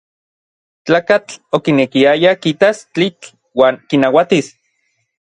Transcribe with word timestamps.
Tlakatl 0.85 1.33
okinekiaya 1.57 2.31
kitas 2.45 2.81
tlitl 2.99 3.29
uan 3.61 3.75
kinauatis. 3.89 4.49